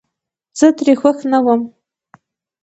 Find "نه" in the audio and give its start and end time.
1.31-1.39